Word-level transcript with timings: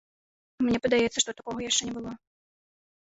Мне 0.67 0.79
падаецца, 0.85 1.23
што 1.25 1.35
такога 1.41 1.59
яшчэ 1.69 1.83
не 1.91 1.97
было! 1.99 2.11